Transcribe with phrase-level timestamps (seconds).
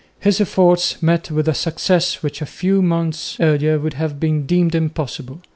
[0.19, 4.73] His efforts met with a success which a few months earlier would have been deemed
[4.73, 5.41] impossible.